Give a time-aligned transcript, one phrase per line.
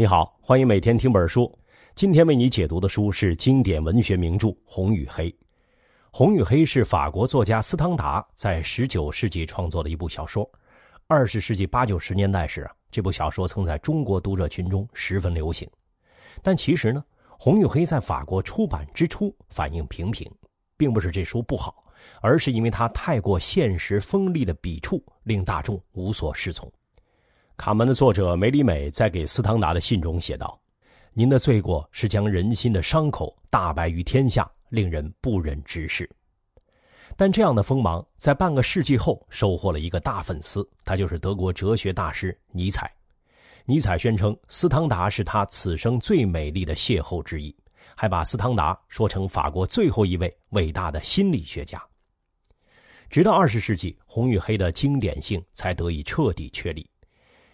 [0.00, 1.54] 你好，欢迎每天听本书。
[1.94, 5.28] 今天为你解读的书是经典文学名著《红与黑》。
[6.10, 10.50] 《红与黑》是法国作家斯汤达在十九世纪创作的一部小说。
[11.06, 15.68] 二十世纪八九十年代时，这部小说曾在中国读者群中十分流行。
[16.40, 17.04] 但其实呢，
[17.38, 20.26] 《红与黑》在法国出版之初反应平平，
[20.78, 21.84] 并不是这书不好，
[22.22, 26.72] 而是因为它太过现实锋利的笔触，令大众无所适从。
[27.60, 30.58] 卡门的作者梅里美在给斯汤达的信中写道
[31.12, 36.08] ：“您的罪过是将人心的伤口大白于天下，令人不忍直视。”
[37.18, 42.90] 但这样的锋芒在半个世纪后收获了一个大粉丝，他就是德国哲学大师尼采。
[43.66, 47.54] 尼采宣称斯汤达是他此生最美丽的邂逅之一，
[47.94, 51.78] 还把斯汤达说成法国最后一位伟大的心理学家。
[53.10, 56.88] 直到二十世纪，《红与黑》的经典性才得以彻底确立。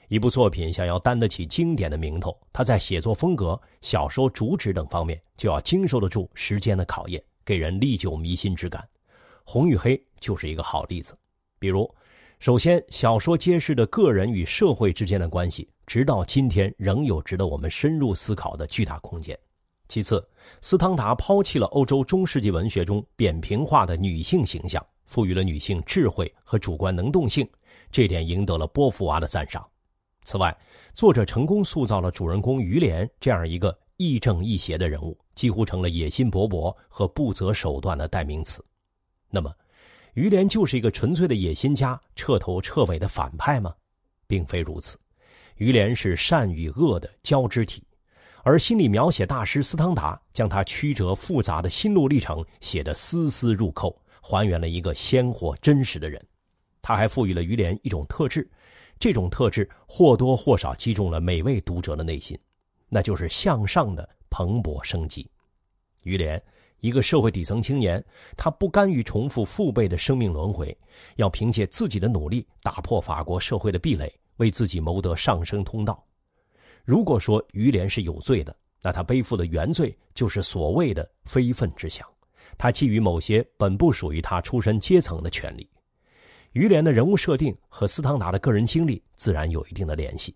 [0.08, 8.80] 一部作品想要担得起经典的名头，它在写作风格、小说主旨等方面就要经受得住时间的考验，给人历久弥新之感。
[9.44, 11.16] 《红与黑》就是一个好例子。
[11.58, 11.92] 比如，
[12.38, 19.36] 首先，小说揭示的个人与社会之间的关系，直到今天仍有值得我们深入思考的巨大空间。
[19.88, 20.24] 其次，
[20.60, 27.48] 斯汤达抛弃了欧洲中世纪文学中扁平化的女性形象，赋予了女性智慧和主观能动性，
[27.90, 29.66] 这点赢得了波伏娃的赞赏。
[30.26, 30.54] 此外，
[30.92, 38.60] 作者成功塑造了主人公于连这样一个亦正亦邪的人物，几乎成了野心勃勃和不择手段的代名词。
[39.30, 39.54] 那么，
[40.14, 43.72] 于连就是一个纯粹的野心家、彻头彻尾的反派吗？
[44.26, 44.98] 并非如此，
[45.58, 47.80] 于连是善与恶的交织体，
[48.42, 56.20] 而心理描写大师斯汤达将他曲折复杂的心路历程写得丝丝入扣，还原了一个鲜活真实的人。
[56.82, 58.48] 他还赋予了于连一种特质。
[58.98, 62.38] 这种特质或多或少击中了每位读者的内心，
[62.88, 65.28] 那就是向上的蓬勃生机。
[66.02, 66.42] 于连，
[66.80, 68.02] 一个社会底层青年，
[68.36, 70.76] 他不甘于重复父辈的生命轮回，
[71.16, 76.02] 要凭借自己的努力打破法国社会的壁垒，为自己谋得上升通道。
[76.84, 82.06] 如果说于连是有罪的，那他背负的原罪就是所谓的非分之想，
[82.56, 85.68] 他觊觎某些本不属于他出身阶层的权利。
[86.56, 90.34] 于连的人物设定和斯汤达的个人经历自然有一定的联系。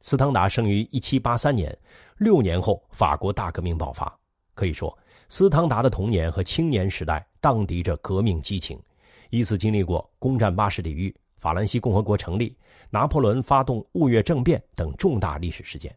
[0.00, 1.78] 斯汤达生于1783年，
[2.16, 4.12] 六年后法国大革命爆发。
[4.54, 4.92] 可以说，
[5.28, 8.76] 斯汤达的童年和青年时代荡涤着革命激情，
[9.30, 12.56] 依次经历过攻占巴士底狱、法兰西共和国成立、
[12.90, 15.96] 拿破仑发动雾月政变等重大历史事件。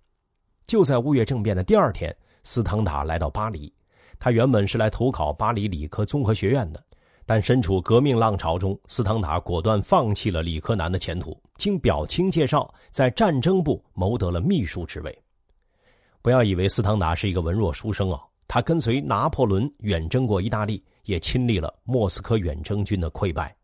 [0.65, 3.73] 就在雾月政变的第二天，斯汤达来到巴黎。
[4.19, 6.83] 他原本是来投考巴黎理科综合学院的。
[7.25, 15.23] 但身处革命浪潮中，斯汤达果断放弃了理科男的前途，经表亲介绍，在战争部谋得了秘书职位。
[16.21, 23.55] 不要以为斯汤达是一个文弱书生啊，他跟随拿破仑远征过意大利，也亲历了莫斯科远征军的溃败。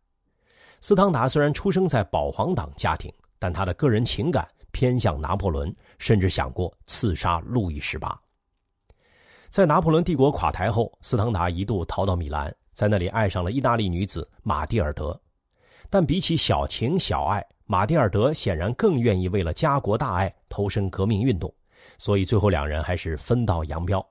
[0.80, 8.20] 斯汤达虽然出生在保皇党家庭，但他的个人情感偏向拿破仑，甚至想过刺杀路易十八。
[9.50, 12.52] 在拿破仑帝国垮台后，斯汤达一度逃到米兰。
[12.74, 15.20] 在那里爱上了意大利女子玛蒂尔德，
[15.90, 21.54] 但比起小情小爱，玛蒂尔德显然更愿意为了家国大爱投身革命运动，
[21.98, 24.06] 所以最后两人还是分道扬镳。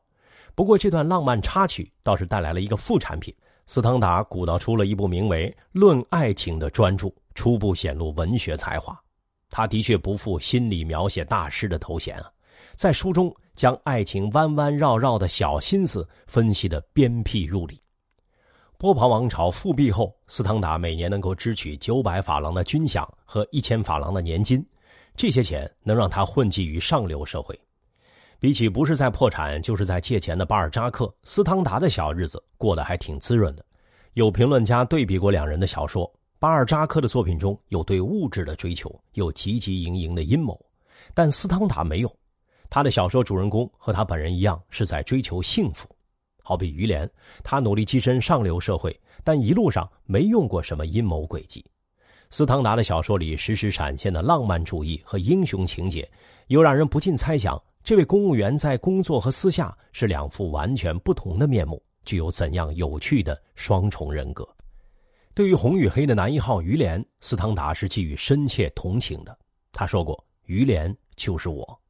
[0.54, 3.34] 不过这段浪漫插曲倒是带来了一个副产品：
[3.66, 8.99] 斯汤达鼓捣出了一部名为《论爱情》的专著，初步显露文学才华。
[9.49, 12.31] 他的确不负心理描写大师的头衔啊，
[12.75, 17.81] 在书中将爱情弯弯绕绕的小心思分析的鞭辟入里。
[18.80, 24.64] 波旁王朝复辟后，斯汤达每年能够支取九百法郎的军饷和一千法郎的年金，
[25.14, 27.54] 这些钱能让他混迹于上流社会。
[28.38, 33.62] 比起不是在破产就是在借钱的巴尔扎克，斯汤达的小日子过得还挺滋润的。
[34.14, 40.58] 有评论家对比过两人的小说，巴尔扎克的作品中有对物质的追求，有汲汲营营的阴谋，
[41.12, 42.10] 但斯汤达没有。
[42.70, 45.87] 他的小说主人公和他本人一样，是在追求幸福。
[46.50, 47.08] 好比于连，
[47.44, 48.93] 他努力跻身上流社会，
[49.23, 51.64] 但一路上没用过什么阴谋诡计。
[52.29, 56.11] 斯汤达的小说里时时闪现的浪漫主义和英雄情节，
[56.49, 64.44] 又让人不禁猜想，这位公务员在工作和私下是两副完全不同的面目，具有怎样有趣的双重人格。
[65.32, 69.38] 对于红与黑的男一号于连，斯汤达是寄予深切同情的。
[69.70, 71.81] 他说过：“于连就是我。”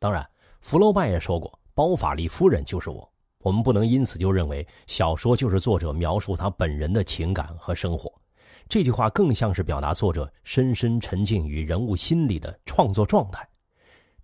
[0.00, 0.26] 当然，
[0.62, 3.06] 福楼拜也说过：“包法利夫人就是我。”
[3.42, 8.12] 我们不能因此就认为小说就是作者描述他本人的情感和生活，
[8.68, 13.48] 这句话更像是表达作者深深沉浸于人物心理的创作状态。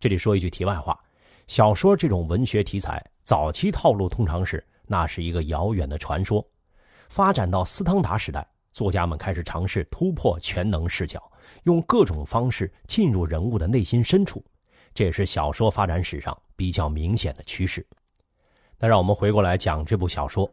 [0.00, 0.98] 这里说一句题外话：
[1.46, 6.44] 小说这种文学题材，早期套路通常是那是一个遥远的传说。
[7.08, 11.22] 发展到斯汤达时代，作家们开始尝试突破全能视角，
[11.62, 14.44] 用各种方式进入人物的内心深处。
[14.92, 17.86] 这也是小说发展史上比较明显的趋势。
[18.84, 20.46] 那让我们回过来讲这部小说，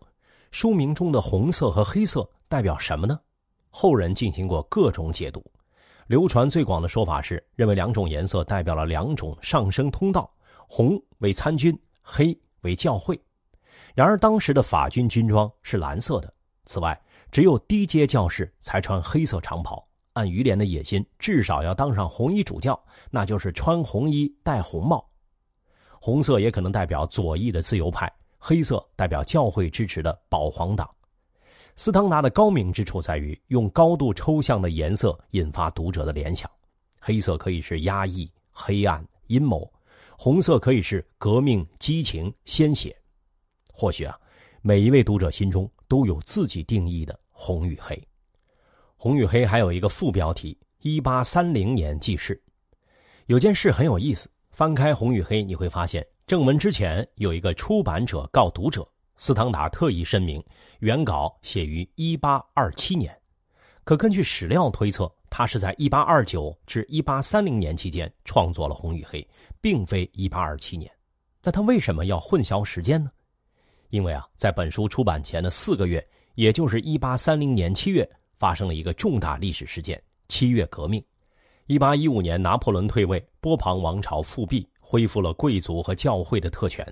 [0.51, 3.19] 书名中的红色和黑色代表什么呢？
[3.69, 5.43] 后人进行过各种解读，
[6.07, 10.33] 流传最广的说法是认为两种颜色代表了两种上升通道，
[10.65, 13.19] 红为参军，黑为教会。
[13.93, 16.97] 然而当时的法军军装是蓝色的，此外
[17.33, 19.85] 只有低阶教士才穿黑色长袍。
[20.13, 25.05] 按于连的野心，至少要当上红衣主教，那就是穿红衣戴红帽。
[25.99, 28.11] 红色也可能代表左翼的自由派，
[28.43, 30.89] 黑色代表教会支持的保皇党。
[31.75, 36.49] 斯汤达的高明之处在于用高度抽象的颜色引发读者的联想。
[36.99, 39.71] 黑色可以是压抑、黑暗、阴谋；
[40.17, 42.95] 红色可以是革命、激情、鲜血。
[43.71, 44.19] 或许啊，
[44.63, 47.95] 每一位读者心中都有自己定义的红与黑。
[48.97, 52.41] 红与黑还有一个副标题：一八三零年记事。
[53.27, 58.87] 有件事很有意思，翻开红与黑，你会发现正文之前有一个出版者告读者，
[59.17, 60.43] 斯汤达特意声明，
[60.79, 63.15] 原稿写于一八二七年，
[63.83, 69.27] 可根据史料推测，他是在一八二九至一八三零年期间创作了红与黑，
[69.59, 70.89] 并非一八二七年。
[71.43, 73.11] 那他为什么要混淆时间呢？
[73.89, 78.09] 因为啊，在本书出版前的四个月，也就是一八三零年七月。
[78.39, 81.03] 发生了一个重大历史事件——七月革命。
[81.67, 86.85] 一八一五年，拿破仑退位，波旁王朝复辟，恢复了贵族和教会的特权。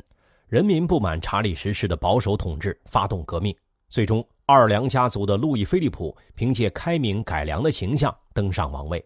[0.48, 3.54] 人民不满查理十世的保守统治，发动革命。
[3.90, 9.04] 最终，奥尔良家族的路易菲利普凭借开明改良的形象登上王位。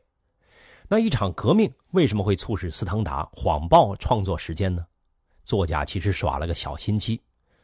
[0.88, 4.86] 那一场革命为什么会促使斯汤达谎报创作时间呢？
[5.44, 7.20] 作家其实耍了个小心机。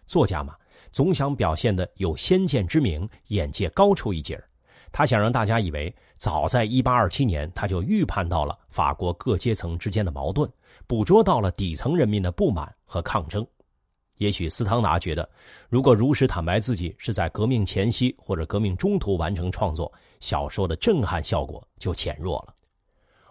[0.08, 0.56] 作家嘛，
[0.92, 4.44] 总想表现的有先见之明，眼界高出一截儿。
[4.92, 10.52] 他想让大家以为，早在1827年，他就预判到了法国各阶层之间的矛盾，
[10.90, 13.46] 捕捉到了底层人民的不满和抗争。
[14.18, 15.30] 也许斯汤达觉得，
[15.70, 22.56] 如果如实坦白自己是在革命前夕或者革命中途完成创作，小说的震撼效果就减弱了。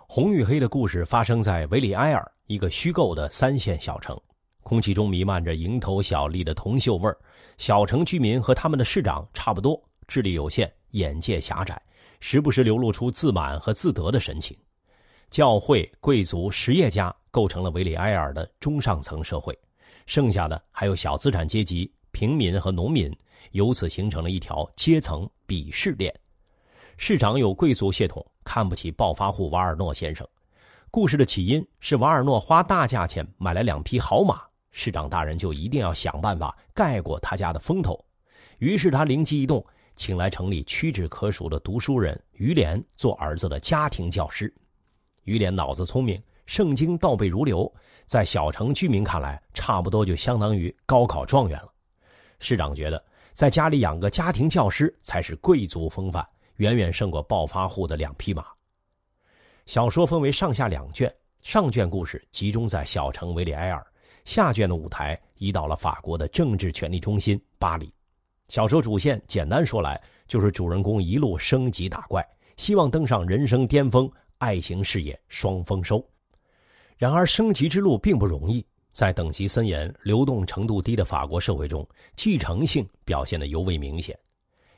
[0.06, 4.16] 红与黑的故事发生在维里埃尔，一个虚构的三线小城，
[4.62, 7.18] 空气中弥漫着蝇头小利的铜锈味儿。
[7.56, 10.72] 小城居民和他们的市长差不多，智力有限。
[10.92, 11.82] 眼界狭窄，
[12.20, 14.56] 时不时流露出自满和自得的神情。
[15.28, 19.56] 教会、贵族、实业家构成了维里埃尔的中上层社会，
[20.06, 23.14] 剩下的还有小资产阶级、平民和农民，
[23.52, 26.14] 由此形成了一条阶层鄙视链。
[26.96, 30.26] 市长有贵族血统，看不起暴发户瓦尔诺先生。
[30.90, 34.42] 故事的起因是瓦尔诺花大价钱买来两匹好马，
[34.72, 38.02] 市长大人就一定要想办法盖过他家的风头。
[38.58, 39.64] 于是他灵机一动。
[40.00, 44.54] 请来城里屈指可数的读书人于连做儿子的家庭教师。
[45.24, 47.70] 于连脑子聪明，圣经倒背如流，
[48.06, 51.70] 在小城居民看来，差不多就相当于高考状元了。
[52.40, 53.04] 市长觉得，
[53.34, 58.46] 在家里养个家庭教师才是贵族风范，远远胜过暴发户的两匹马。
[59.66, 63.86] 小说分为上下两卷，上卷故事集中在小城维里埃尔，
[64.24, 67.92] 下卷的舞台移到了法国的政治权力中心巴黎。
[68.46, 72.26] 小说主线简单说来，就是主人公一路升级打怪，
[72.56, 76.02] 希望登上人生巅峰，爱情事业双丰收。
[76.98, 84.18] 然而，升级之路并不容易，在等级森严、流动程度低的法国社会中，继承性表现得尤为明显。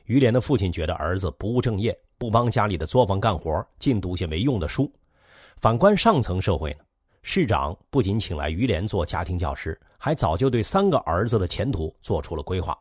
[0.04, 4.92] 于连的父亲觉得儿子不务正业，不帮家里的作坊干活，净读些没用的书。
[5.56, 6.84] 反观上层社会呢，
[7.22, 12.78] 市长不仅请来于连做家庭教师，还早就对三个儿子的前途做出了规划。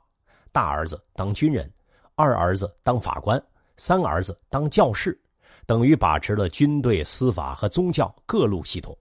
[0.52, 1.72] 大儿子当军人，
[2.16, 3.42] 二儿子当法官，
[3.78, 5.18] 三儿子当教士，
[5.66, 8.94] 等于把持了军队、司法和宗教各路系统。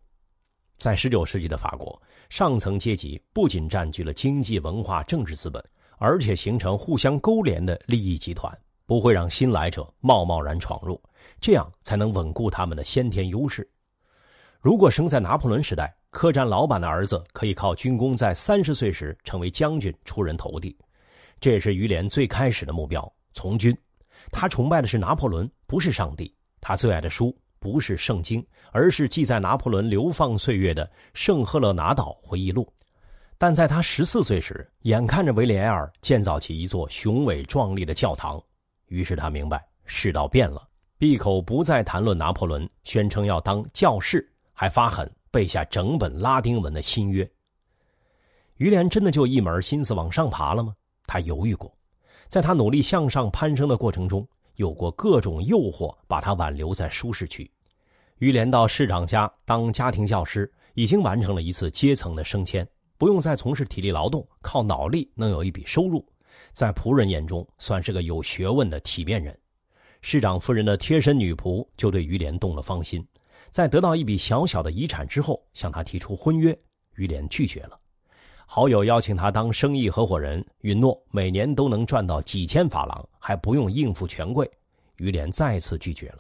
[0.78, 5.62] 在十九世纪的法国，上层阶级不仅占据了经济、文化、政治资本，
[5.99, 8.56] 而且形成互相勾连的利益集团，
[8.87, 11.02] 不会让新来者贸贸然闯入，
[11.40, 13.68] 这样才能稳固他们的先天优势。
[14.61, 20.76] 如果生在拿破仑时代，客栈老板的儿子可以靠军功，在三十岁时成为将军，出人头地。
[21.40, 23.76] 这也是于连最开始的目标——从军。
[24.30, 26.32] 他崇拜的是拿破仑，不是上帝。
[26.61, 30.85] 他最爱的书不是圣经，而是记载拿破仑流放岁月的
[31.15, 32.65] 《圣赫勒拿岛回忆录》。
[33.37, 38.43] 但在他十四岁时，眼看着维里埃尔建造起一座雄伟壮丽的教堂，
[38.87, 40.67] 于是他明白世道变了，
[40.99, 47.29] 闭口不再谈论拿破仑，宣称要当教士，还发狠背下整本拉丁文的新约。
[48.57, 50.75] 于连真的就一门心思往上爬了吗？
[51.07, 51.73] 他犹豫过，
[52.27, 54.27] 在他努力向上攀升的过程中，
[54.59, 57.49] 有过各种诱惑把他挽留在舒适区。
[58.19, 66.05] 于连到市长家当家庭教师，已经完成了一次阶层的升迁，不用再从事体力劳动，靠脑力能有一笔收入，
[66.53, 69.38] 在仆人眼中算是个有学问的体面人。
[70.00, 73.07] 市长夫人的贴身女仆就对于连动了芳心，
[73.50, 76.59] 在得到一笔小小的遗产之后，向他提出婚约，
[76.97, 77.77] 于连拒绝了。
[78.50, 84.50] 好友邀请他当生意合伙人，允诺每年都能赚到几千法郎，还不用应付权贵。
[84.97, 86.19] 于连再次拒绝了。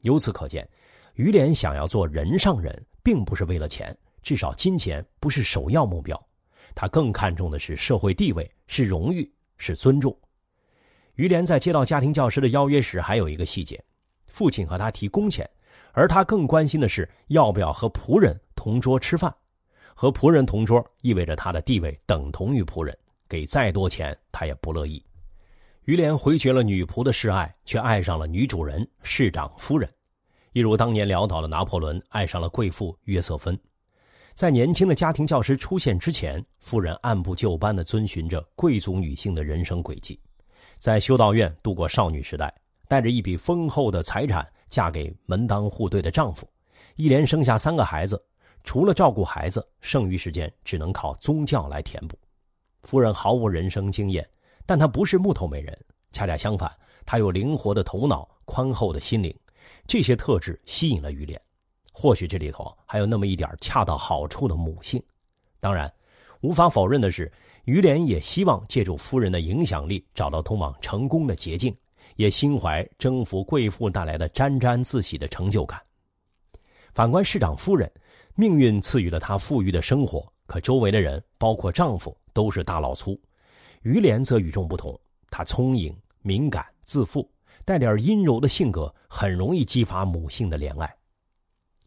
[0.00, 0.66] 由此可见，
[1.12, 6.18] 于连想要做人上人，并不是为了钱，至少金钱不是首要目标。
[6.74, 10.16] 他更看重的是社会地位，是荣誉，是尊重。
[11.16, 13.78] 于连在接到家庭教师的邀约时，还有一个细节：
[14.26, 15.46] 父亲和他提工钱，
[15.92, 19.32] 而他更关心的是要不要和仆人同桌吃饭。
[20.00, 22.96] 和仆人同桌意味着他的地位等同于仆人，
[23.28, 25.04] 给再多钱他也不乐意。
[25.86, 29.90] 于连回绝了女仆的示爱，却爱上了女主人市长夫人，
[30.52, 33.58] 一如当年潦倒的拿破仑爱上了贵妇约瑟芬。
[34.34, 40.16] 在年轻的家庭教师出现之前，夫人按部就班地遵循着贵族女性的人生轨迹，
[40.78, 42.54] 在修道院度过少女时代，
[42.86, 46.48] 带着一笔丰厚的财产嫁给门当户对的丈夫，
[46.94, 48.24] 一连生下三个孩子。
[48.64, 52.18] 除了照顾孩子，剩余时间只能靠宗教来填补。
[52.82, 54.26] 夫人毫无人生经验，
[54.66, 55.76] 但她不是木头美人，
[56.12, 56.70] 恰恰相反，
[57.06, 59.34] 她有灵活的头脑、宽厚的心灵，
[59.86, 61.40] 这些特质吸引了于连。
[61.92, 65.02] 或许这里头还有那么一点恰到好处的母性。
[65.60, 65.92] 当然，
[66.40, 67.30] 无法否认的是，
[67.64, 71.74] 于连也希望借助夫人的影响力找到通往成功的捷径，
[72.16, 75.80] 也心怀征服贵妇带来的沾沾自喜的成就感。
[76.94, 77.90] 反观市长夫人。
[78.40, 83.20] 命运赐予了她富裕的生活，可周围的人，包括丈夫，都是大老粗。
[83.82, 84.96] 于连则与众不同，
[85.28, 85.92] 她聪颖、
[86.22, 87.28] 敏感、自负，
[87.64, 90.88] 带点阴柔的性格，很容易激发母性的怜爱。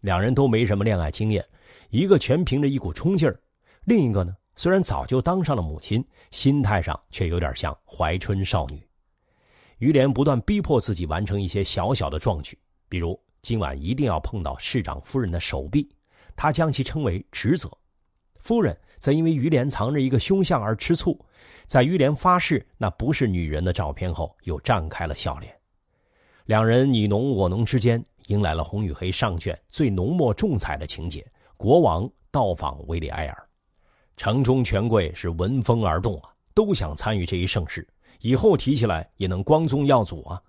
[0.01, 1.41] 两人都没什么恋爱经验，
[1.89, 3.39] 一个全凭着一股冲劲儿，
[3.85, 8.85] 另一个呢，虽然早就当上了母亲，心态上却有点像怀春少女。
[9.77, 15.89] 于连不断逼迫自己完成一些小小的壮举，比如今晚一定要碰到市长夫人的手臂。
[16.35, 17.69] 他将其称为职责，
[18.39, 21.19] 夫人则因为于连藏着一个凶相而吃醋，
[21.65, 25.55] 在于连发誓那不是女人的照片后，又绽开了笑脸。
[26.45, 33.47] 两人你侬我侬之间，迎来了《红与黑》上卷最浓墨重彩的情节：国王到访维里埃尔，
[34.17, 37.87] 城中权贵是闻风而动啊，都想参与这一盛事，
[38.19, 40.41] 以后提起来也能光宗耀祖啊。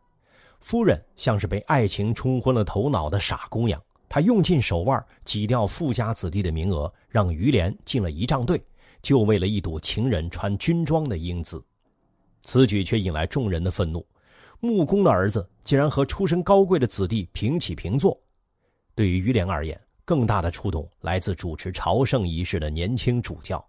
[0.60, 3.80] 夫人像是被爱情冲昏了头脑的傻姑娘。
[4.12, 8.62] 他用尽手腕挤掉富家子弟的名额，让于连进了仪仗队，
[9.00, 11.64] 就为了一睹情人穿军装的英姿。
[12.42, 14.06] 此举却引来众人的愤怒：
[14.60, 18.20] 木工的儿子竟然和出身高贵的子弟平起平坐。
[18.94, 23.66] 对于于连而言，更大的触动来自主持朝圣仪式的年轻主教，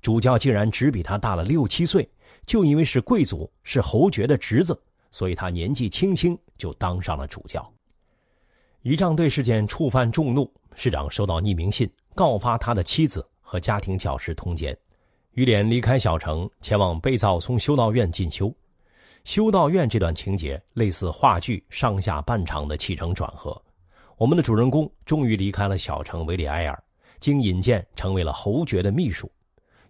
[0.00, 2.08] 主教竟然只比他大了六七岁，
[2.46, 4.80] 就因为是贵族，是侯爵的侄子，
[5.10, 7.68] 所以他年纪轻轻就当上了主教。
[8.82, 14.74] 仪仗队事件触犯众怒，市长收到匿名信，告发他的妻子和家庭教师通奸。
[15.32, 18.50] 于连离开小城，前往贝造松修道院进修。
[19.24, 23.60] 修道院这段情节类似话剧上下半场的起承转合。
[24.16, 26.82] 我们的主人公终于离开了小城维里埃尔，
[27.18, 29.30] 经引荐成为了侯爵的秘书。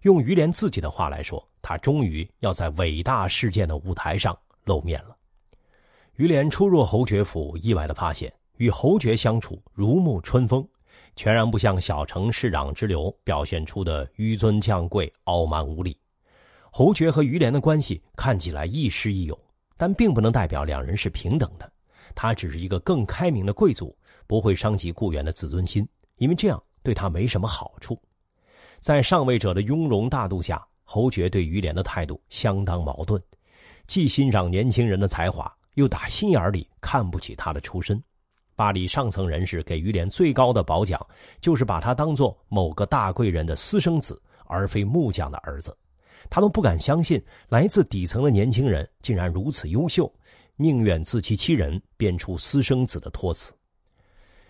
[0.01, 5.15] 用于连自己的话来说，他终于要在伟大事件的舞台上露面了。
[6.17, 8.29] 于连出入侯爵府，意外的发现。
[8.61, 10.63] 与侯爵相处如沐春风，
[11.15, 15.97] 全然不像小城市长之流表现出的纡尊降贵、傲慢无礼。
[16.71, 19.35] 侯爵和于连的关系看起来亦师亦友，
[19.77, 21.67] 但并不能代表两人是平等的。
[22.13, 25.83] 他只是一个更开明的贵族，不会伤及雇员的自尊心，
[26.17, 27.99] 因为这样对他没什么好处。
[28.79, 33.19] 在上位者的雍容大度下，侯爵对于连的态度相当矛盾，
[33.87, 37.99] 既欣赏年轻人的才华，又打心眼里看不起他的出身。
[38.61, 41.03] 巴黎上层人士给于连最高的褒奖，
[41.39, 45.75] 就是把他当做某个大贵人的私生子，而非木匠的儿子。
[46.29, 50.13] 他们不敢相信，来自底层的年轻人竟然如此优秀，
[50.57, 53.51] 宁愿自欺欺人，编出私生子的托词。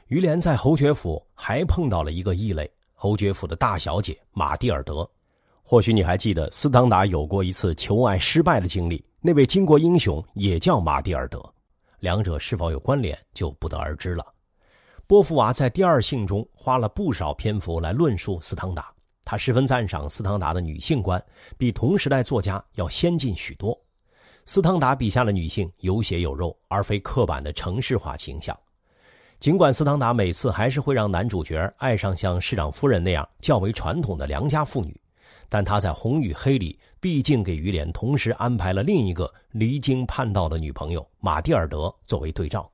[0.07, 5.09] 于连在侯爵府还碰到了一个异类——侯爵府的大小姐玛蒂尔德。
[5.63, 11.41] 或许你还记得，斯当达有过一次求爱失败的经历，那位巾帼英雄也叫玛蒂尔德。
[12.01, 14.25] 两者是否有关联，就不得而知了。
[15.07, 18.91] 波伏娃在第二性中花了不少篇幅来论述斯汤达，
[19.23, 21.23] 他十分赞赏斯汤达的女性观
[21.57, 23.79] 比同时代作家要先进许多。
[24.45, 28.57] 斯汤达笔下的女性有血有肉，而非刻板的城市化形象。
[29.39, 34.99] 尽管斯汤达每次还是会让男主角爱上像市长夫人那样较为传统的良家妇女，
[35.53, 42.71] 但他在《红与黑》里毕竟给于连同时安排了另一个离经叛道的女朋友玛蒂尔德作为对照。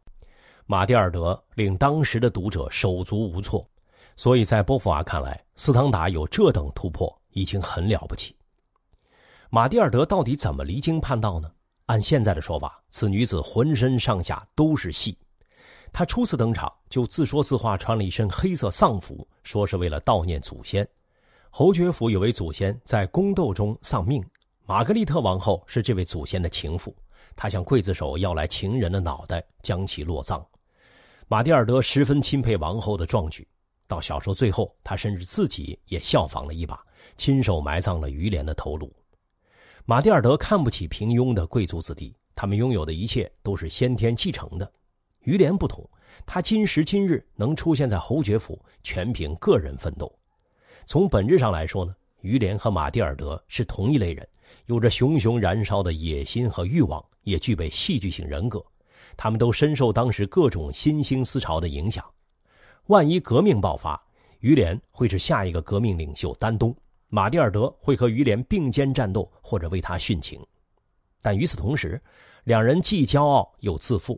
[0.67, 3.67] 玛蒂尔德令当时的读者手足无措，
[4.15, 8.35] 所以在波伏娃看来，斯汤达有这等突破已经很了不起。
[9.49, 11.49] 玛蒂尔德到底怎么离经叛道呢？
[11.87, 15.17] 按现在的说法，此女子浑身上下都是戏。
[15.91, 20.87] 她初次登场就自说自话，穿了一身黑色丧服，说是为了悼念祖先。
[21.59, 24.23] 侯爵府有位祖先在宫斗中丧命，
[24.67, 26.95] 玛格丽特王后是这位祖先的情妇，
[27.35, 30.45] 她向刽子手要来情人的脑袋，将其落葬。
[31.27, 33.47] 马蒂尔德十分钦佩王后的壮举，
[33.87, 36.79] 到小说最后，他甚至自己也效仿了一把，
[37.17, 38.95] 亲手埋葬了于连的头颅。
[39.83, 44.71] 马蒂尔德看不起平庸的贵族子弟，他们拥有的一切都是先天继承的。
[45.21, 45.83] 于连不同，
[46.23, 50.07] 他今时今日能出现在侯爵府，全凭个人奋斗。
[50.87, 54.25] 从本质上来说呢，于连和马蒂尔德是同一类人，
[54.67, 58.63] 有着熊熊燃烧的野心和欲望，也具备戏剧性人格。
[59.17, 62.05] 他们都深受当时各种新兴思潮的影响。
[62.85, 64.01] 万一革命爆发，
[64.39, 66.73] 于连会是下一个革命领袖丹东。
[67.09, 70.39] 马蒂尔德会和于连并肩战斗，或者为他殉情，
[71.21, 72.01] 但与此同时，
[72.45, 74.17] 两人既骄傲又自负。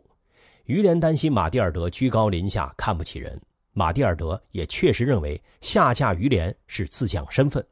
[0.66, 3.40] 于连担心马蒂尔德居高临下看不起人，
[3.72, 7.64] 马蒂尔德也确实认为下嫁于连是自降身份，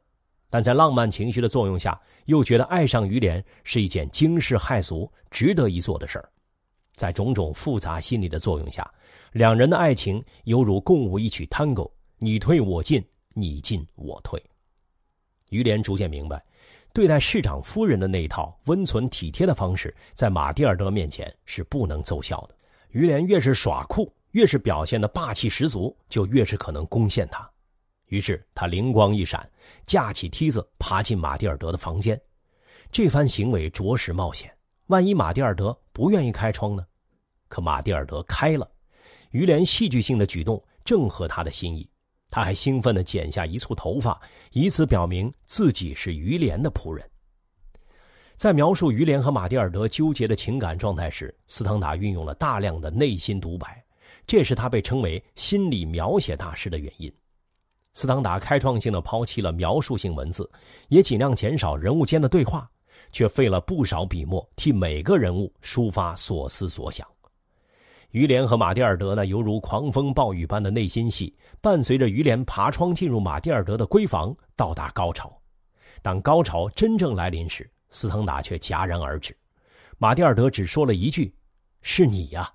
[0.49, 6.29] 但在浪漫情绪的作用下，又觉得爱上于连是一件惊世骇俗、值得一做的事儿。
[6.95, 8.89] 在种种复杂心理的作用下，
[9.31, 13.01] 两人的爱情犹如共舞一曲探戈，你退我进，
[13.33, 14.41] 你进我退。
[15.49, 16.43] 于连逐渐明白，
[16.93, 22.55] 对待市长夫人的那一套温存体贴的方式，在马蒂尔德面前是不能奏效的。
[22.89, 27.49] 于连越是耍酷，越是表现的霸气十足，就越是可能攻陷他。
[28.07, 29.47] 于是他灵光一闪，
[29.85, 32.19] 架起梯子爬进马蒂尔德的房间。
[32.91, 34.51] 这番行为着实冒险，
[34.87, 36.85] 万一马蒂尔德不愿意开窗呢？
[37.47, 38.69] 可马蒂尔德开了，
[39.31, 41.87] 于连戏剧性的举动正合他的心意。
[42.31, 44.19] 他还兴奋地剪下一簇头发，
[44.51, 47.07] 以此表明自己是于连的仆人。
[48.35, 53.83] 在描述于连和马蒂尔德纠结的情感状态时，斯汤达运用了大量的内心独白，
[54.29, 57.11] 这是他被称为“心理描写大师”的原因。
[57.93, 60.47] 斯汤达开创性的抛弃了描述性文字，
[60.89, 62.69] 也尽量减少人物间的对话，
[63.11, 67.07] 却费了不少笔墨替每个人物抒发所思所想。
[68.11, 75.35] 于连和马蒂尔德呢，犹如狂风暴雨般的内心戏，伴随着于连爬窗进入马蒂尔德的闺房，到达高潮。
[76.03, 79.35] 当高潮真正来临时，斯腾达却戛然而止。
[79.97, 81.33] 马蒂尔德只说了一句
[81.81, 82.47] ：“是你呀”，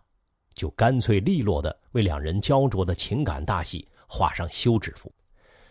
[0.54, 5.12] 就干脆利落的为两人焦灼的情感大戏画上休止符。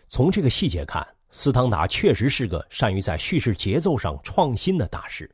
[0.08, 5.28] 从这个细节看，斯汤达确实是个善于在叙事节奏上创新的大师。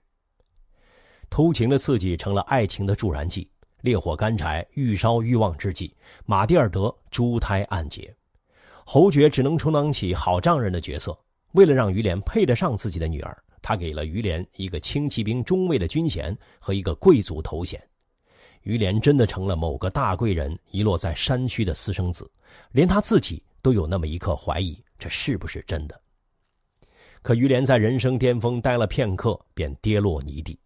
[1.29, 3.49] 偷情的刺激成了爱情的助燃剂。
[3.83, 8.15] 烈火干柴愈烧愈旺之际，马蒂尔德珠胎暗结，
[8.85, 11.19] 侯爵只能充当起好丈人的角色。
[11.53, 17.83] 为了让于连配得上自己的女儿，他给了于连一个轻骑兵中尉的军衔和一个贵族头衔。
[18.63, 22.31] 于连真的成了某个大贵人遗落在山区的私生子，
[22.73, 26.01] 连他自己都有那么一刻怀疑这是不是真的。
[27.23, 30.59] 可于连在人生巅峰待了片刻，便跌落泥地。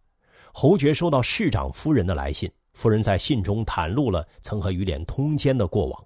[0.53, 2.51] 侯爵收到市长夫人的来信。
[2.73, 6.05] 夫人在信中袒露了曾和于连通奸的过往，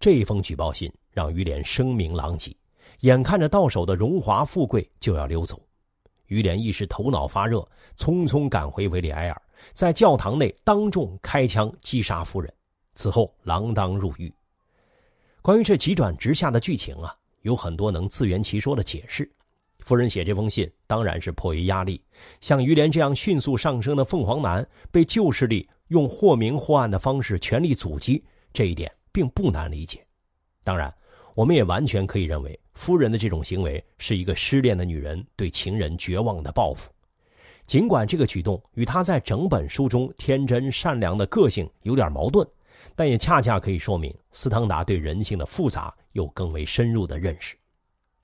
[0.00, 2.52] 这封举报信让于连声名狼藉，
[3.02, 5.64] 眼看着到手的荣华富贵就要溜走，
[6.26, 7.60] 于连一时头脑发热，
[7.96, 12.52] 匆匆赶回维里埃尔，在教堂内当众开枪击杀夫人，
[12.94, 14.32] 此后锒铛入狱。
[15.40, 19.30] 关于这急转直下的剧情啊，有很多能自圆其说的解释。
[19.80, 22.00] 夫人写这封信当然是迫于压力，
[22.40, 25.68] 像于连这样迅速上升的凤凰男被旧势力。
[25.88, 30.02] 用或明或暗的方式全力阻击，这一点并不难理解。
[30.64, 30.90] 当然，
[31.34, 36.90] 我们也完全可以认为，夫人的这种行为是一个失恋的女人对情人绝望的报复。
[37.66, 42.46] 尽管这个举动与他在整本书中天真善良的个性有点矛盾，
[42.94, 47.56] 但也恰恰可以说明斯汤达对人性的复杂有更为深入的认识。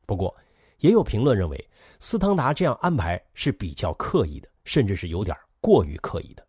[0.05, 0.35] 不过，
[0.81, 1.69] 也有评论认为，
[2.01, 6.45] 斯汤达这样安排是比较刻意的，甚至是有点过于刻意的。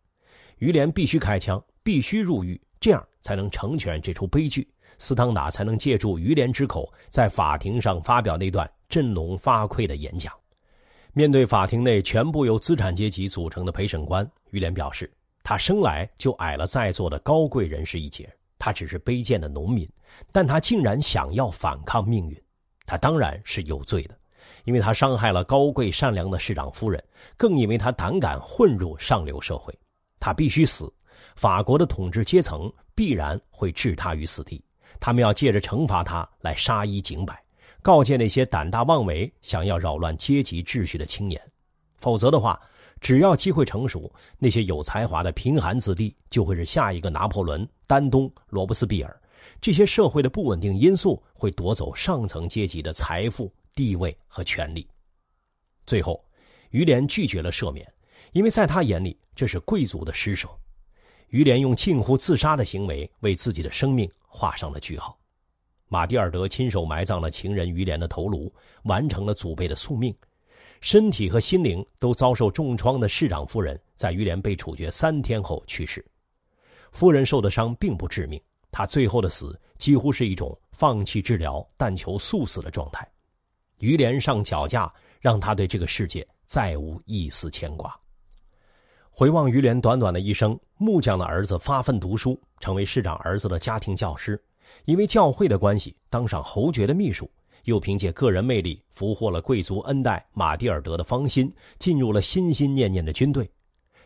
[0.58, 10.32] 于连必须开枪，必须入狱，这样才能成全这出悲剧，斯汤达才能借助于连之口在法庭上发表那段振聋发聩的演讲。
[11.12, 15.10] 面对法庭内全部由资产阶级组成的陪审官，于连表示，
[15.42, 19.88] 他生来就矮了在座的高贵人士一截，他只是卑贱的农民，
[20.30, 22.42] 但他竟然想要反抗命运，
[22.86, 24.16] 他当然是有罪的。
[24.64, 27.02] 因为他伤害了高贵善良的市长夫人，
[27.36, 29.76] 更因为他胆敢混入上流社会，
[30.20, 30.92] 他必须死。
[31.34, 34.62] 法国的统治阶层必然会置他于死地，
[35.00, 37.42] 他们要借着惩罚他来杀一儆百，
[37.82, 41.40] 告诫那些胆大妄为、想要扰乱阶级秩序的青年。
[41.98, 42.60] 否则的话，
[43.00, 49.20] 只要机会成熟，那些有才华的贫寒子弟就会是下一个拿破仑、丹东、罗伯斯庇尔。
[49.60, 53.52] 这些社会的不稳定因素会夺走上层阶级的财富。
[53.72, 54.86] 地位和权力。
[55.86, 56.22] 最后，
[56.70, 57.90] 于连拒绝了赦免，
[58.32, 60.48] 因为在他眼里这是贵族的施舍。
[61.28, 65.16] 于连用近乎自杀的行为为自己的生命画上了句号。
[65.92, 68.50] 马蒂尔德亲手埋葬了情人于连的头颅，
[68.84, 70.14] 完成了祖辈的宿命。
[70.80, 76.02] 身体和心灵都遭受重创的市长夫人，在于连被处决三天后去世。
[76.92, 83.04] 夫人受的伤并不致命，她最后的死几乎是一种放弃治疗但求速死的状态。
[83.78, 87.92] 于连上绞架，让他对这个世界再无一丝牵挂。
[89.10, 94.40] 回望于连短短的一生，木匠的儿子发奋读书，成为市长儿子的家庭教师，
[94.84, 97.30] 因为教会的关系当上侯爵的秘书，
[97.64, 103.48] 又凭借个人魅力俘获了贵族恩戴马蒂尔德的芳心，进入了心心念念的军队。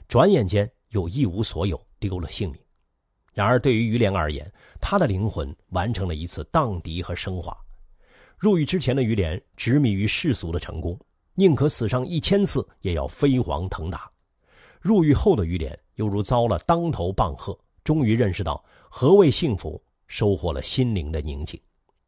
[0.08, 2.60] 转眼间又一无所有，丢了性命。
[3.32, 4.50] 然而，对于于连而言，
[4.80, 7.56] 他的灵魂完成了一次荡涤和升华。
[8.36, 10.98] 入狱之前的于连执迷于世俗的成功，
[11.34, 14.00] 宁可死上一千次也要飞黄腾达；
[14.80, 21.60] 入狱后的于连犹如遭了当头棒喝，终于认识到何谓幸福，收获了心灵的宁静，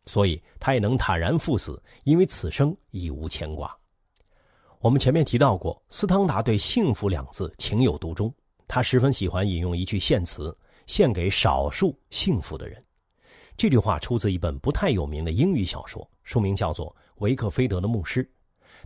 [0.07, 3.77] 所以他也能坦然赴死，因为此生已无牵挂。
[4.81, 8.33] 我们前面提到过，斯汤达对“幸福”两字情有独钟，
[8.69, 10.57] 他十分喜欢引用一句献词，
[10.87, 12.81] 献给少数幸福的人。
[13.57, 16.09] 这句话出自一本不太有名的英语小说。
[16.25, 18.23] 书名叫做《维克菲德的牧师》，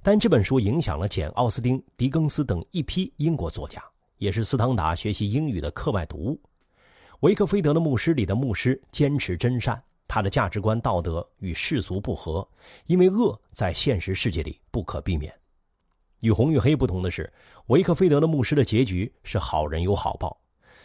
[0.02, 3.82] 但这本书影响了简·奥斯汀、狄更斯等一批英国作家，
[4.18, 6.40] 也是斯汤达学习英语的课外读物。
[7.20, 9.78] 《维克菲德的牧师》里的牧师坚持真善，
[10.08, 12.46] 他的价值观道德与世俗不合，
[12.86, 15.30] 因为恶在现实世界里不可避免。
[16.20, 17.30] 与红与黑不同的是，
[17.66, 20.34] 维克菲德的牧师的结局是好人有好报。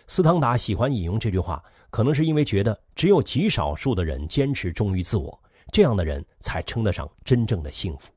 [0.07, 5.41] 斯汤达喜欢引用这句话，可能是因为觉得只有极少数的人坚持忠于自我。
[5.71, 8.11] 这样的人才称得上真正的幸福。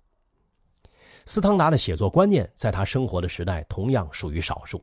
[1.24, 4.82] 斯汤达的写作观念在他生活的时代同样属于少数。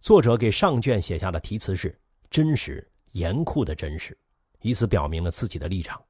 [0.00, 1.96] 作者给上卷写下的题词是
[2.32, 4.18] “真实严酷的真实”，
[4.62, 6.02] 以此表明了自己的立场。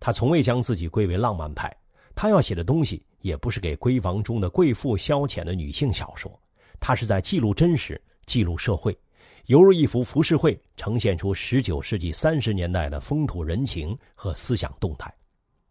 [0.00, 1.72] 他从未将自己归为浪漫派。
[2.14, 6.40] 他要写的东西也不是给闺房中的贵妇消遣的女性小说，
[6.80, 8.98] 他是在记录真实，记录社会，
[9.46, 15.14] 犹如一幅浮世绘，呈现出十九世纪三十年代的风土人情和思想动态。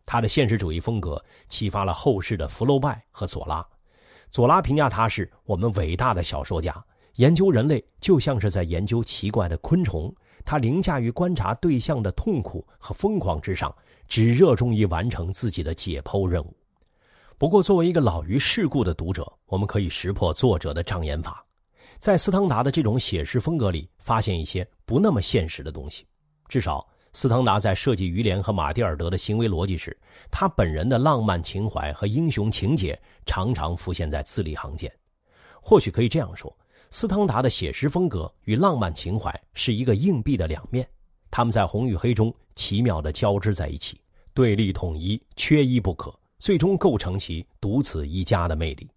[0.05, 3.67] 他的现实主义风格启发了后世的福楼拜和左拉。
[4.29, 6.71] 左拉评价他是我们伟大的小说家，
[7.15, 10.13] 研究人类就像是在研究奇怪的昆虫。
[10.43, 13.75] 他凌驾于观察对象的痛苦和疯狂之上，
[14.07, 16.55] 只热衷于完成自己的解剖任务。
[17.37, 21.43] 不过，作为一个老于世故的读者，我们可以识破作者的障眼法，
[21.97, 26.05] 在斯汤达的这种写实风格里，发现一些不那么现实的东西，
[26.47, 26.85] 至少。
[27.11, 29.97] 斯汤达在设计于连和马蒂尔德的行为逻辑时，
[30.29, 34.91] 他本人的浪漫情怀和英雄情节常常浮现在字里行间。
[35.61, 36.53] 或许可以这样说，
[36.97, 40.87] 斯汤达的写实风格与浪漫情怀是一个硬币的两面，
[41.29, 43.99] 他们在红与黑中奇妙地交织在一起，
[44.33, 48.89] 对立统一，缺一不可，最终构成其独此一家的魅力。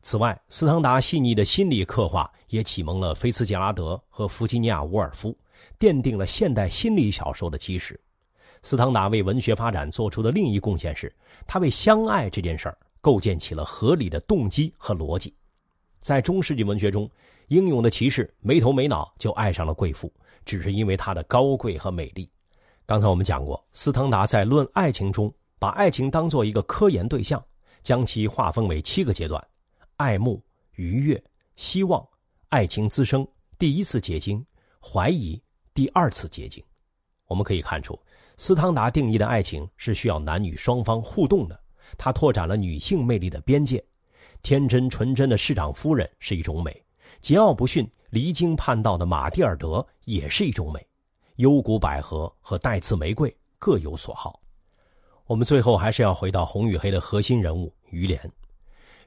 [0.00, 5.36] 此外，斯汤达细腻的心理刻画也启蒙了菲茨杰拉德和弗吉尼亚·伍尔夫。
[5.78, 8.00] 奠定了现代心理小说的基石。
[8.62, 11.14] 斯汤达为文学发展做出的另一贡献是，
[11.46, 15.34] 他为相爱这件事儿构建起了合理的动机和逻辑。
[15.98, 17.10] 在中世纪文学中，
[17.48, 20.12] 英勇的骑士没头没脑就爱上了贵妇，
[20.44, 22.28] 只是因为她的高贵和美丽。
[22.84, 27.44] 刚才我们讲过，斯汤达在《论爱情》中把爱情当做一个科研对象，
[27.82, 29.44] 将其划分为七个阶段：
[29.96, 30.42] 爱慕、
[30.76, 31.22] 愉悦、
[31.56, 32.06] 希望、
[32.48, 33.26] 爱情滋生、
[33.58, 34.44] 第一次结晶、
[34.80, 35.40] 怀疑。
[35.74, 36.64] 第二次结晶，
[37.26, 38.00] 我们可以看出，
[38.38, 41.60] 斯汤达定义的爱情是需要男女双方互动的。
[41.98, 43.84] 他拓展了女性魅力的边界，
[44.48, 46.70] 天真纯真的市长夫人是一种美，
[47.20, 50.86] 桀骜不驯、离经叛道的马蒂尔德也是一种美。
[51.34, 54.40] 幽谷百合和带刺玫瑰各有所好。
[55.24, 58.20] 我们最后还是要回到红与黑的核心人物于连。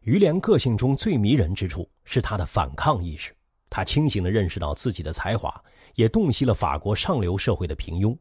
[0.02, 3.34] 于连个性中最迷人之处是他的反抗意识，
[3.70, 5.50] 他清醒地认识到自己的才华，
[5.96, 8.14] 也洞悉了法国上流社会的平庸。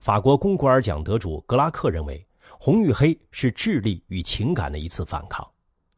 [0.00, 2.26] 法国龚古尔奖得主格拉克认为，
[2.58, 5.48] 红与黑是智力与情感的一次反抗。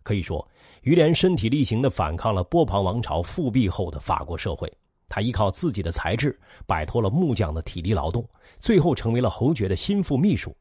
[0.03, 0.47] 可以说，
[0.83, 4.73] 于连身体力行的反抗了波旁王朝复辟后的法国社会。
[5.09, 8.27] 他依靠自己的才智，摆脱了木匠的体力劳动，
[8.59, 10.57] 最后成为了侯爵的心腹秘书。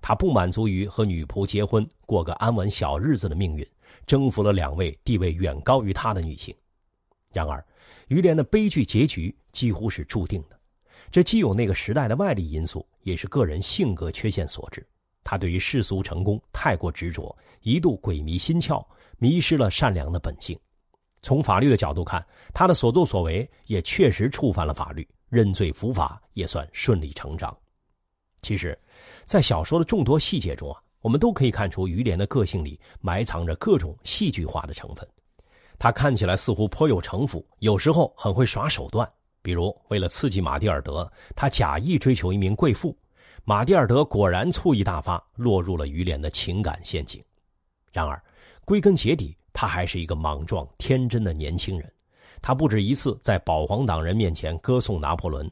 [0.00, 3.64] 他不满足于和女仆结婚，过个安稳小日子的命运，
[4.04, 6.52] 征服了两位地位远高于他的女性。
[7.32, 7.64] 然而，
[8.08, 10.58] 于连的悲剧结局几乎是注定的。
[11.10, 14.84] 这既有那个时代的外力因素，也是个人性格缺陷所致。
[15.24, 18.84] 他对于世俗成功太过执着，一度鬼迷心窍，
[19.18, 20.58] 迷失了善良的本性。
[21.22, 27.56] 从法律的角度看，他的所作所为也确实触犯了法律，认罪伏法也算顺理成章。
[28.40, 28.78] 其实。
[29.24, 35.08] 在小说的众多细节中啊，我们都可以看出于连的个性里埋藏着各种戏剧化的成分。
[35.78, 39.08] 他看起来似乎颇有城府，有时候很会耍手段。
[39.40, 42.94] 比如，为了刺激马蒂尔德，他假意追求一名贵妇，
[43.44, 47.20] 马蒂尔德果然醋意大发，落入了于连的情感陷阱。
[47.90, 48.22] 然而，
[48.64, 51.92] 归根结底，他还是一个莽撞天真的年轻人。
[52.40, 55.50] 他不止一次在保皇党人面前歌颂拿破仑，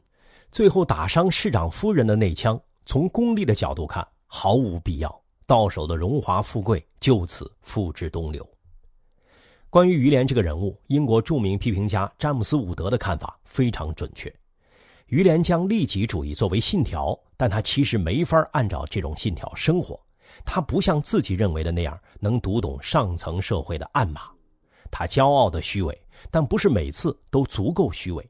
[0.51, 2.59] 最后打伤市长夫人的那枪。
[2.85, 5.21] 从功利的角度看，毫无必要。
[5.45, 8.47] 到手的荣华富贵就此付之东流。
[9.69, 14.33] 关于于连这个人物，英国著名批评家詹姆斯·伍德的看法非常准确。
[15.07, 19.99] 于连将利己主义作为信条，但他其实没法按照这种信条生活。
[20.45, 24.29] 他不像自己认为的那样能读懂上层社会的暗码。
[24.91, 25.99] 他骄傲的虚伪，
[26.29, 28.23] 但不是每次都足够虚伪。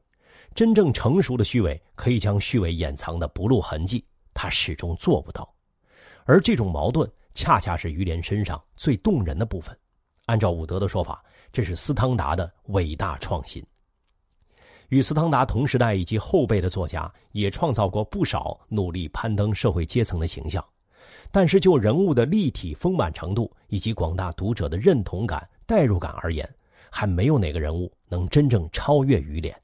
[0.54, 4.02] 真正成熟的虚伪可以将虚伪掩藏的不露痕迹。
[4.32, 5.46] 他始终做不到，
[6.24, 9.78] 而这种矛盾恰恰是于连身上最动人的部分。
[10.24, 11.22] 按照伍德的说法，
[11.52, 13.62] 这是斯汤达的伟大创新。
[14.92, 20.62] 与斯汤达同时代以及后辈的作家也创造过不少努力攀登社会阶层的形象，
[21.30, 26.46] 但是就人物的立体丰满程度以及广大读者的认同感、代入感而言，
[26.90, 29.56] 还没有哪个人物能真正超越于连。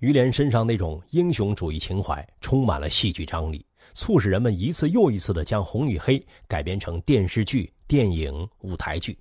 [0.00, 3.64] 于连身上那种英雄主义情怀，充满了戏剧张力。
[3.94, 9.16] 促使人们一次又一次的将《红与黑》改编成电视剧、电影、舞台剧。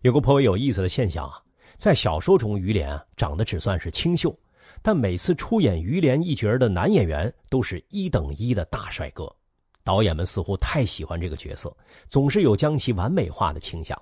[0.00, 1.38] 有个颇为有意思的现象啊，
[1.76, 4.34] 在小说中，于连啊长得只算是清秀，
[4.86, 9.34] 但每次出演于连一角的男演员都是一等一的大帅哥。
[9.82, 11.74] 导演们似乎太喜欢这个角色，
[12.06, 13.98] 总是有将其完美化的倾向。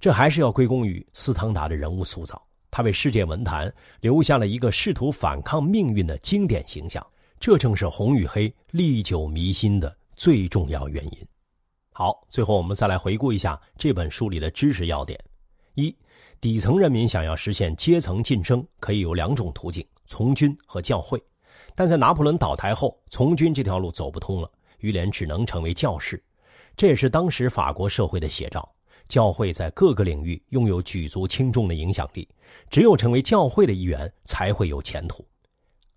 [0.00, 7.06] 这还是要归功于斯汤达的人物塑造，他为世界文坛留下了一个试图反抗命运的经典形象。
[7.38, 11.18] 这正是红与黑历久弥新的最重要原因。
[11.92, 15.22] 好，最后我们再来回顾一下这本书里的知识要点：
[15.74, 15.94] 一、
[16.40, 21.22] 底层人民想要实现阶层晋升，可以有两种途径，从军和教会。
[21.74, 26.22] 但在拿破仑倒台后，从军这条路走不通了，于连只能成为教士。
[26.74, 28.66] 这也是当时法国社会的写照。
[29.06, 32.26] 教会在各个领域拥有举足轻重的影响力，
[32.70, 35.22] 只有成为教会的一员，才会有前途。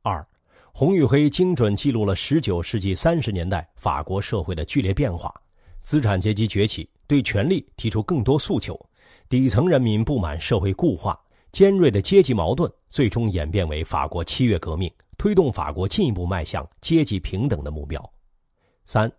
[0.02, 0.26] 二。
[0.74, 5.32] 红与黑精准记录了十九世纪三十年代法国社会的剧烈变化，
[5.84, 8.76] 资产阶级崛起，对权力提出更多诉求，
[9.34, 11.20] 底层人民不满社会固化，
[11.52, 18.14] 尖锐的阶级矛盾最终演变为法国七月革命，推动法国进一步迈向阶级平等的目标。
[18.86, 19.12] 三，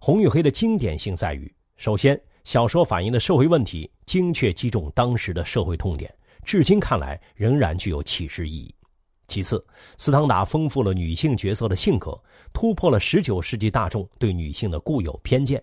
[0.00, 8.74] 红与黑的经典性在于，首先，小说反映的社会问题精确击中当时的社会痛点，至今看来仍然具有启示意义。
[9.28, 9.64] 其次，
[9.96, 12.20] 斯汤达丰富了女性角色的性格，
[12.52, 15.62] 突破了十九世纪大众对女性的固有偏见。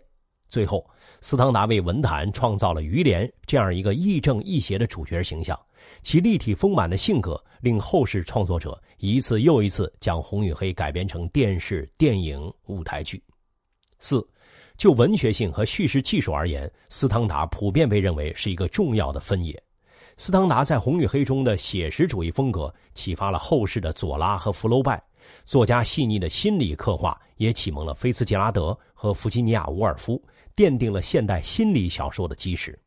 [0.50, 0.86] 最后，
[1.22, 5.60] 斯汤达为文坛创造了于连这样一个亦正亦邪的主角形象，
[6.02, 13.22] 其立体丰满的性格令后世创作者一次又一次将《红与黑》改编成电视、电影、舞台剧。
[14.00, 14.26] 四，
[14.78, 19.62] 就文学性和叙事技术而言，斯汤达普遍被认为是一个重要的分野。
[20.16, 25.02] 斯汤达在《红与黑》中的写实主义风格启发了后世的左拉和福楼拜，
[25.44, 30.20] 作家细腻的心理刻画也启蒙了菲茨杰拉德和弗吉尼亚·伍尔夫，
[30.56, 32.78] 奠定了现代心理小说的基石。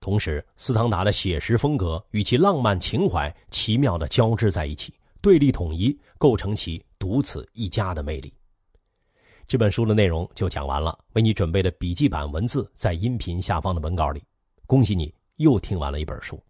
[0.00, 8.34] 同时，斯汤达的写实风格与其浪漫情怀奇妙地交织在一起，对立统一，构成其独此一家的魅力。
[9.46, 14.20] 这本书的内容就讲完了，为你准备的笔记版文字在音频下方的文稿里。
[14.66, 16.42] 恭喜你又听完了一本书。